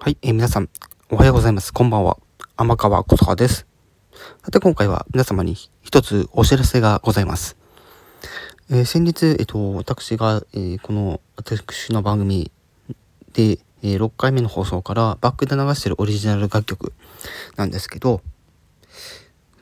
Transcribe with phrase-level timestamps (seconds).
[0.00, 0.68] はい、えー皆さん、
[1.10, 1.72] おはようございます。
[1.74, 2.18] こんばんは。
[2.56, 3.66] 天川琴葉です。
[4.44, 7.56] さて、今回は皆様に一つお知らせがございます。
[8.70, 12.52] えー先日、えっと、私が、えーこの、私の番組
[13.32, 16.92] で、えー6回目の放送からバックで流しているオリジナル楽曲
[17.56, 18.22] なんですけど、こ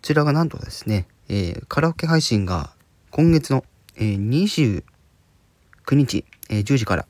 [0.00, 2.70] ちらがなんとですね、えカラオケ配信が
[3.10, 3.64] 今月の、
[3.96, 7.06] えー29日、えー10時から、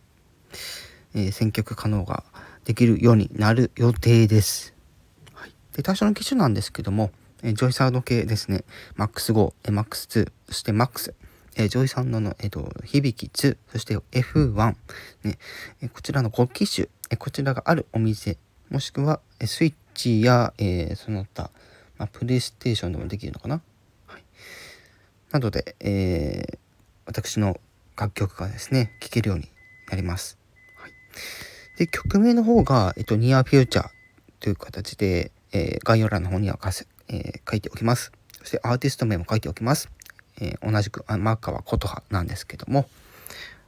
[1.15, 2.25] え選曲可能が
[2.65, 4.75] できるようになる予定です。
[5.35, 7.11] はい、で対象の機種なんですけども、
[7.43, 8.65] えージョイサウンド系ですね、
[8.97, 11.15] MAX5、えー MAX2、そして MAX、
[11.57, 14.75] えージョイサンドの、えー、と響き2、そして F1、
[15.25, 15.39] ね。
[15.83, 18.37] えこちらの5機種、えこちらがあるお店、
[18.71, 21.51] もしくは、えスイッチや、えーその他、
[21.99, 23.61] まあ、プレイステーションでもできるのかな、
[24.07, 24.25] はい、
[25.33, 26.59] などで、えー
[27.07, 27.59] 私の
[27.97, 29.49] 楽曲がですね、聴けるように
[29.91, 30.39] なります。
[30.77, 30.93] はい。
[31.81, 33.89] で、曲名の方が、えっと、ニアフューチャー
[34.39, 38.13] という形で、えー概要欄の方にはかせ、えー書いておきます。
[38.33, 39.91] そしてアーティスト名も書いておきます。
[40.43, 42.87] えー同じく、あマーカーは琴葉なんですけども、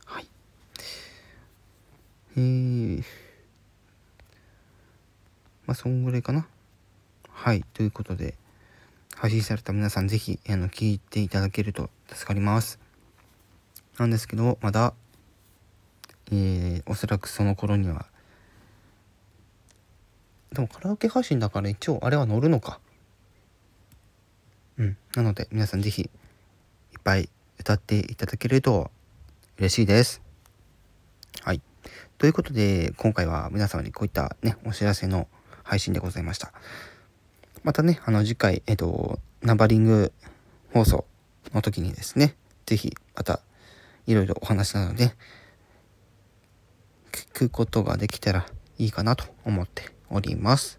[0.05, 0.27] はい。
[2.37, 3.03] えー、
[5.65, 6.47] まあ、そんぐらいかな。
[7.31, 7.65] はい。
[7.73, 8.35] ということで、
[9.17, 12.79] 配信された皆さん、ぜひ、あの、聞いていただけると助かります。
[13.97, 14.93] なんですけど、まだ、
[16.33, 18.07] えーおそらくその頃には。
[20.53, 22.81] でもカラオケ配信だから一応あれは乗るのか。
[24.79, 24.97] うん。
[25.15, 26.09] なので皆さん是非いっ
[27.05, 28.91] ぱい歌っていただけると
[29.59, 30.23] 嬉しいです。
[31.43, 31.61] はい。
[32.17, 35.29] ということで今回は皆様にこういったねお知らせの
[35.63, 36.53] 配信でございました。
[37.63, 40.13] またねあの次回えっとナンバリング
[40.73, 41.05] 放送
[41.53, 43.41] の時にですね是非また
[44.07, 45.15] いろいろお話なので
[47.49, 48.47] くことができたら
[48.79, 50.79] いいかなと思っております。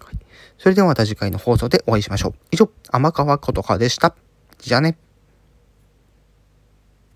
[0.00, 0.18] はい、
[0.58, 2.34] それではまた次回の放送でお会いしましょう。
[2.50, 4.14] 以上、天川琴葉でした。
[4.58, 4.96] じゃあね。